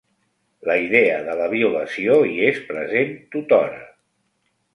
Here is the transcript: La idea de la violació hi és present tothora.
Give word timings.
La 0.69 0.77
idea 0.85 1.19
de 1.27 1.35
la 1.41 1.49
violació 1.51 2.15
hi 2.29 2.33
és 2.47 2.59
present 2.71 3.13
tothora. 3.37 3.87